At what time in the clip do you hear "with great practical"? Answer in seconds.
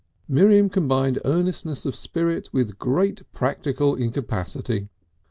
2.51-3.93